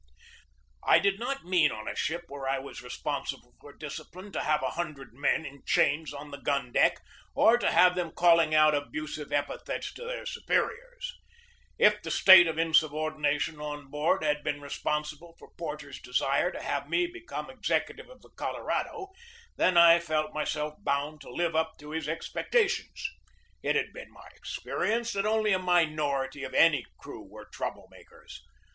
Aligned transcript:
I 0.83 0.97
did 0.97 1.19
not 1.19 1.45
mean 1.45 1.71
on 1.71 1.87
a 1.87 1.95
ship 1.95 2.23
where 2.27 2.49
I 2.49 2.57
was 2.57 2.81
responsible 2.81 3.53
for 3.61 3.71
discipline 3.71 4.31
to 4.31 4.41
have 4.41 4.63
a 4.63 4.71
hundred 4.71 5.13
men 5.13 5.45
in 5.45 5.61
chains 5.63 6.11
on 6.11 6.31
the 6.31 6.39
gun 6.41 6.71
deck 6.71 7.01
or 7.35 7.55
to 7.59 7.69
have 7.69 7.93
them 7.93 8.09
calling 8.11 8.55
out 8.55 8.73
abusive 8.73 9.31
epi 9.31 9.53
thets 9.63 9.93
to 9.93 10.03
their 10.03 10.25
superiors. 10.25 11.19
If 11.77 12.01
the 12.01 12.09
state 12.09 12.47
of 12.47 12.57
insubordina 12.57 13.39
tion 13.39 13.59
on 13.61 13.91
board 13.91 14.23
had 14.23 14.43
been 14.43 14.59
responsible 14.59 15.35
for 15.37 15.51
Porter's 15.51 16.01
desire 16.01 16.51
to 16.51 16.63
have 16.63 16.89
me 16.89 17.05
become 17.05 17.51
executive 17.51 18.09
of 18.09 18.23
the 18.23 18.29
Colorado, 18.31 19.09
then 19.57 19.77
I 19.77 19.99
felt 19.99 20.33
myself 20.33 20.73
bound 20.83 21.21
to 21.21 21.29
live 21.31 21.55
up 21.55 21.77
to 21.77 21.91
his 21.91 22.09
expectations. 22.09 23.07
It 23.61 23.75
had 23.75 23.93
been 23.93 24.11
my 24.11 24.27
experience 24.35 25.13
that 25.13 25.27
only 25.27 25.53
a 25.53 25.59
minority 25.59 26.43
of 26.43 26.55
any 26.55 26.87
crew 26.97 27.21
were 27.21 27.45
trouble 27.51 27.87
makers. 27.91 28.41